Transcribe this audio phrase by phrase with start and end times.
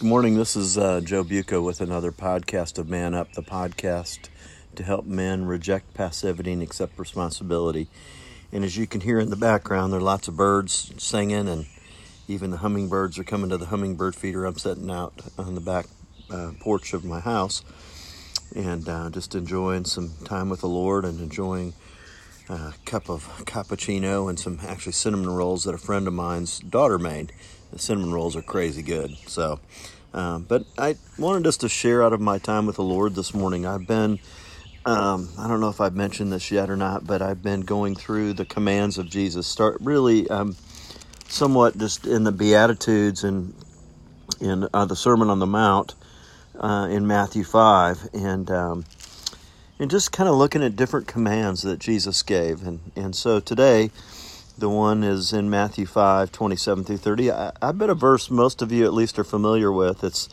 [0.00, 0.38] Good morning.
[0.38, 4.30] This is uh, Joe Buca with another podcast of Man Up, the podcast
[4.74, 7.86] to help men reject passivity and accept responsibility.
[8.50, 11.66] And as you can hear in the background, there are lots of birds singing, and
[12.28, 15.84] even the hummingbirds are coming to the hummingbird feeder I'm setting out on the back
[16.30, 17.62] uh, porch of my house
[18.56, 21.74] and uh, just enjoying some time with the Lord and enjoying
[22.48, 26.98] a cup of cappuccino and some actually cinnamon rolls that a friend of mine's daughter
[26.98, 27.34] made.
[27.72, 29.16] The cinnamon rolls are crazy good.
[29.26, 29.60] So,
[30.12, 33.32] um, but I wanted just to share out of my time with the Lord this
[33.32, 33.66] morning.
[33.66, 34.18] I've been,
[34.84, 37.94] um, I don't know if I've mentioned this yet or not, but I've been going
[37.94, 39.46] through the commands of Jesus.
[39.46, 40.56] Start really, um,
[41.28, 43.54] somewhat just in the Beatitudes and
[44.40, 45.94] in uh, the Sermon on the Mount
[46.58, 48.84] uh, in Matthew five, and um,
[49.78, 52.66] and just kind of looking at different commands that Jesus gave.
[52.66, 53.90] And, and so today,
[54.60, 57.32] the one is in Matthew 5 27 through 30.
[57.32, 60.04] I, I bet a verse most of you at least are familiar with.
[60.04, 60.28] It's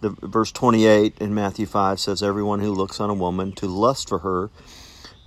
[0.00, 4.08] the verse 28 in Matthew 5 says, Everyone who looks on a woman to lust
[4.08, 4.50] for her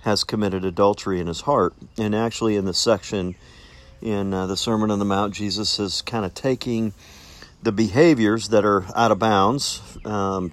[0.02, 1.74] has committed adultery in his heart.
[1.96, 3.36] And actually, in the section
[4.00, 6.92] in uh, the Sermon on the Mount, Jesus is kind of taking
[7.62, 10.50] the behaviors that are out of bounds um,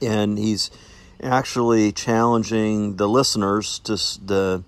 [0.00, 0.70] and he's
[1.22, 3.92] actually challenging the listeners to
[4.24, 4.64] the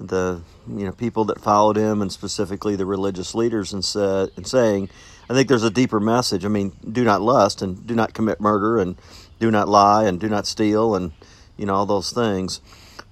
[0.00, 4.46] the you know people that followed him and specifically the religious leaders and said and
[4.46, 4.88] saying
[5.30, 6.44] I think there's a deeper message.
[6.44, 8.96] I mean, do not lust and do not commit murder and
[9.38, 11.12] do not lie and do not steal and
[11.56, 12.60] you know all those things.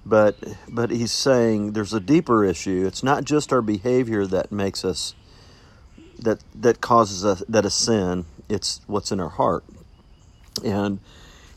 [0.05, 2.85] But but he's saying there's a deeper issue.
[2.87, 5.13] It's not just our behavior that makes us
[6.17, 8.25] that that causes us that a sin.
[8.49, 9.63] It's what's in our heart.
[10.63, 10.99] And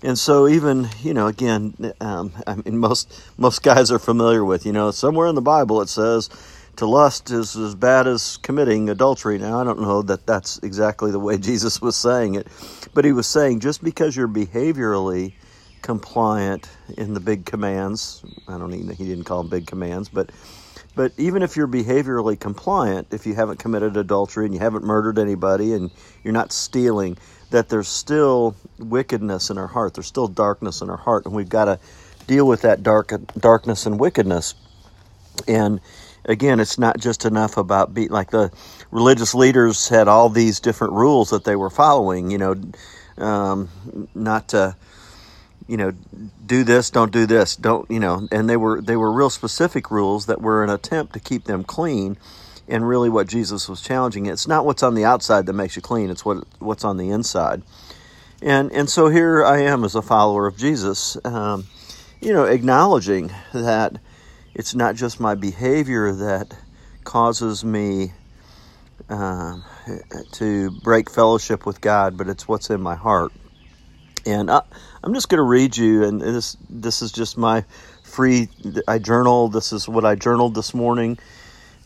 [0.03, 4.67] and so even you know again um, i mean most most guys are familiar with
[4.67, 6.31] you know somewhere in the bible it says
[6.77, 9.39] to lust is as bad as committing adultery.
[9.39, 12.49] Now i don't know that that's exactly the way jesus was saying it
[12.95, 15.35] but he was saying just because you're behaviorally
[15.83, 20.33] compliant in the big commands i don't even he didn't call them big commands but
[20.97, 25.19] but even if you're behaviorally compliant if you haven't committed adultery and you haven't murdered
[25.19, 25.91] anybody and
[26.25, 27.17] you're not stealing
[27.51, 29.95] that there's still wickedness in our heart.
[29.95, 31.79] There's still darkness in our heart, and we've got to
[32.27, 34.55] deal with that dark darkness and wickedness.
[35.49, 35.81] And
[36.25, 38.53] again, it's not just enough about be like the
[38.91, 42.31] religious leaders had all these different rules that they were following.
[42.31, 42.55] You know,
[43.19, 43.69] um,
[44.15, 44.77] not to
[45.71, 45.93] you know
[46.45, 49.89] do this don't do this don't you know and they were they were real specific
[49.89, 52.17] rules that were an attempt to keep them clean
[52.71, 54.27] and really what Jesus was challenging.
[54.27, 57.11] It's not what's on the outside that makes you clean, it's what what's on the
[57.11, 57.63] inside.
[58.41, 61.67] And and so here I am as a follower of Jesus, um,
[62.21, 63.99] you know, acknowledging that
[64.55, 66.57] it's not just my behavior that
[67.05, 68.13] causes me
[69.09, 69.59] uh,
[70.33, 73.33] to break fellowship with God, but it's what's in my heart.
[74.27, 74.63] And I,
[75.03, 77.65] am just going to read you, and this this is just my
[78.05, 78.49] free.
[78.87, 79.49] I journal.
[79.49, 81.19] This is what I journaled this morning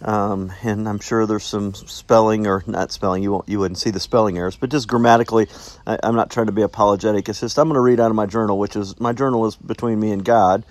[0.03, 3.23] um, and I'm sure there's some spelling or not spelling.
[3.23, 5.49] You won't, you wouldn't see the spelling errors, but just grammatically,
[5.87, 7.29] I, am not trying to be apologetic.
[7.29, 9.57] It's just I'm going to read out of my journal, which is my journal is
[9.57, 10.65] between me and God.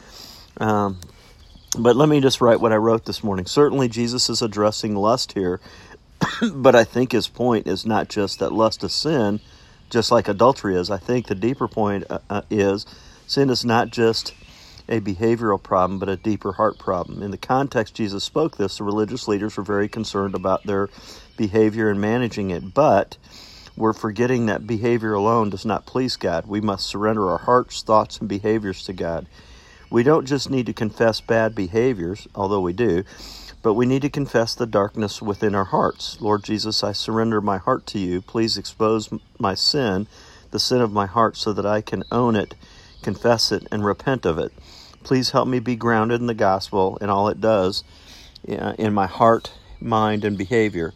[0.58, 1.00] Um,
[1.78, 3.46] but let me just write what I wrote this morning.
[3.46, 5.60] Certainly, Jesus is addressing lust here,
[6.54, 9.40] but I think his point is not just that lust is sin,
[9.90, 10.92] just like adultery is.
[10.92, 12.86] I think the deeper point uh, uh is
[13.26, 14.34] sin is not just
[14.90, 17.24] a behavioral problem, but a deeper heart problem.
[17.24, 20.90] In the context Jesus spoke this, the religious leaders were very concerned about their
[21.38, 23.18] behavior and managing it, but
[23.76, 26.46] we're forgetting that behavior alone does not please God.
[26.46, 29.26] We must surrender our hearts, thoughts, and behaviors to God.
[29.90, 33.04] We don't just need to confess bad behaviors, although we do,
[33.62, 36.20] but we need to confess the darkness within our hearts.
[36.20, 38.22] Lord Jesus, I surrender my heart to you.
[38.22, 40.08] Please expose my sin,
[40.52, 42.56] the sin of my heart, so that I can own it
[43.04, 44.52] confess it, and repent of it.
[45.04, 47.84] Please help me be grounded in the gospel and all it does
[48.48, 50.94] uh, in my heart, mind, and behavior.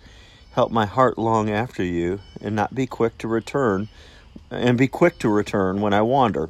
[0.53, 3.89] Help my heart long after you and not be quick to return
[4.49, 6.49] and be quick to return when I wander.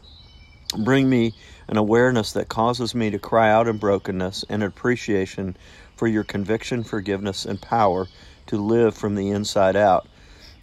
[0.77, 1.33] Bring me
[1.67, 5.57] an awareness that causes me to cry out in brokenness and appreciation
[5.95, 8.07] for your conviction, forgiveness, and power
[8.47, 10.07] to live from the inside out.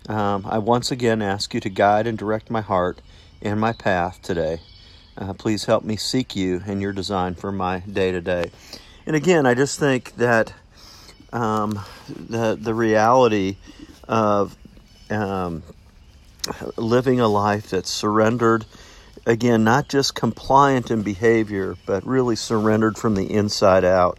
[0.09, 3.01] Um, I once again ask you to guide and direct my heart
[3.43, 4.61] and my path today.
[5.17, 8.51] Uh, please help me seek you and your design for my day to day.
[9.07, 10.53] And again, I just think that
[11.33, 13.57] um, the the reality
[14.09, 14.57] of
[15.11, 15.63] um,
[16.77, 18.65] living a life that's surrendered,
[19.27, 24.19] again, not just compliant in behavior, but really surrendered from the inside out.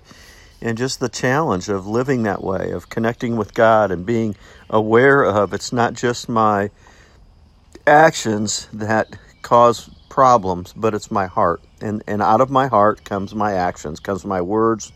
[0.62, 4.36] And just the challenge of living that way, of connecting with God and being
[4.70, 6.72] aware of it's not just my
[7.86, 11.62] actions that cause problems, but it's my heart.
[11.82, 14.94] And and out of my heart comes my actions, comes my words,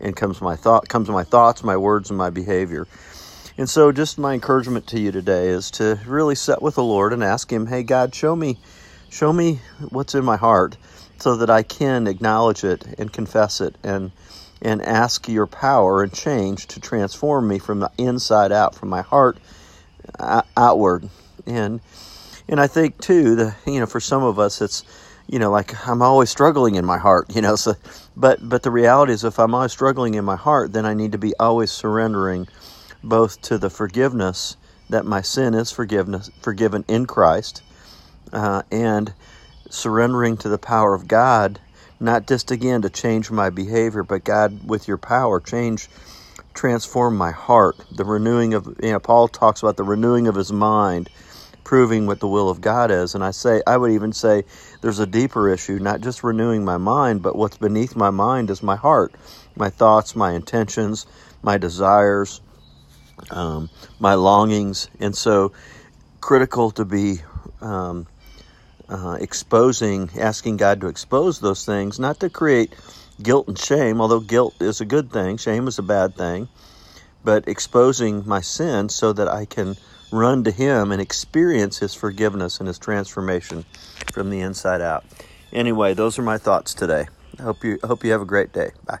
[0.00, 2.88] and comes my thought comes my thoughts, my words, and my behavior.
[3.56, 7.12] And so just my encouragement to you today is to really set with the Lord
[7.12, 8.58] and ask him, "Hey God, show me
[9.08, 9.60] show me
[9.90, 10.76] what's in my heart
[11.20, 14.10] so that I can acknowledge it and confess it and
[14.60, 19.02] and ask your power and change to transform me from the inside out, from my
[19.02, 19.38] heart
[20.18, 21.08] uh, outward."
[21.46, 21.80] And
[22.48, 24.84] and I think too, the you know, for some of us, it's
[25.28, 27.56] you know, like I'm always struggling in my heart, you know.
[27.56, 27.74] So,
[28.16, 31.12] but but the reality is, if I'm always struggling in my heart, then I need
[31.12, 32.48] to be always surrendering,
[33.02, 34.56] both to the forgiveness
[34.88, 37.62] that my sin is forgiveness forgiven in Christ,
[38.32, 39.12] uh, and
[39.68, 41.58] surrendering to the power of God,
[41.98, 45.88] not just again to change my behavior, but God, with your power, change,
[46.54, 47.76] transform my heart.
[47.90, 51.10] The renewing of you know, Paul talks about the renewing of his mind
[51.66, 53.16] proving what the will of God is.
[53.16, 54.44] And I say, I would even say
[54.82, 58.62] there's a deeper issue, not just renewing my mind, but what's beneath my mind is
[58.62, 59.12] my heart,
[59.56, 61.06] my thoughts, my intentions,
[61.42, 62.40] my desires,
[63.32, 63.68] um,
[63.98, 64.88] my longings.
[65.00, 65.52] And so,
[66.20, 67.22] critical to be
[67.60, 68.06] um,
[68.88, 72.76] uh, exposing, asking God to expose those things, not to create
[73.20, 76.48] guilt and shame, although guilt is a good thing, shame is a bad thing,
[77.24, 79.76] but exposing my sin so that I can
[80.10, 83.64] run to Him and experience His forgiveness and His transformation
[84.12, 85.04] from the inside out.
[85.52, 87.06] Anyway, those are my thoughts today.
[87.38, 88.70] I hope you hope you have a great day.
[88.86, 88.98] Bye.